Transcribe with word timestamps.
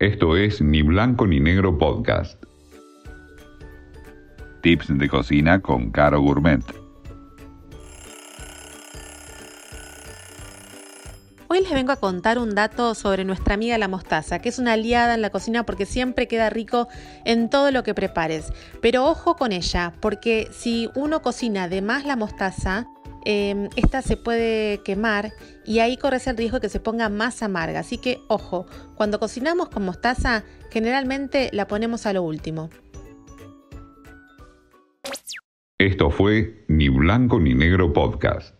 Esto 0.00 0.34
es 0.34 0.62
Ni 0.62 0.80
Blanco 0.80 1.26
ni 1.26 1.40
Negro 1.40 1.76
Podcast. 1.76 2.42
Tips 4.62 4.96
de 4.96 5.10
cocina 5.10 5.60
con 5.60 5.90
Caro 5.90 6.22
Gourmet. 6.22 6.62
Hoy 11.48 11.60
les 11.60 11.72
vengo 11.72 11.92
a 11.92 11.96
contar 11.96 12.38
un 12.38 12.54
dato 12.54 12.94
sobre 12.94 13.26
nuestra 13.26 13.52
amiga 13.52 13.76
la 13.76 13.88
mostaza, 13.88 14.38
que 14.38 14.48
es 14.48 14.58
una 14.58 14.72
aliada 14.72 15.12
en 15.12 15.20
la 15.20 15.28
cocina 15.28 15.66
porque 15.66 15.84
siempre 15.84 16.26
queda 16.26 16.48
rico 16.48 16.88
en 17.26 17.50
todo 17.50 17.70
lo 17.70 17.82
que 17.82 17.92
prepares. 17.92 18.54
Pero 18.80 19.04
ojo 19.04 19.36
con 19.36 19.52
ella, 19.52 19.92
porque 20.00 20.48
si 20.50 20.88
uno 20.94 21.20
cocina 21.20 21.68
de 21.68 21.82
más 21.82 22.06
la 22.06 22.16
mostaza, 22.16 22.86
em, 23.24 23.68
esta 23.76 24.02
se 24.02 24.16
puede 24.16 24.78
quemar 24.82 25.32
y 25.64 25.80
ahí 25.80 25.96
corres 25.96 26.26
el 26.26 26.36
riesgo 26.36 26.58
de 26.58 26.62
que 26.62 26.68
se 26.68 26.80
ponga 26.80 27.08
más 27.08 27.42
amarga. 27.42 27.80
Así 27.80 27.98
que 27.98 28.18
ojo, 28.28 28.66
cuando 28.94 29.18
cocinamos 29.18 29.68
con 29.68 29.84
mostaza, 29.84 30.44
generalmente 30.70 31.50
la 31.52 31.66
ponemos 31.66 32.06
a 32.06 32.12
lo 32.12 32.22
último. 32.22 32.70
Esto 35.78 36.10
fue 36.10 36.64
Ni 36.68 36.88
Blanco 36.90 37.40
ni 37.40 37.54
Negro 37.54 37.92
Podcast. 37.92 38.59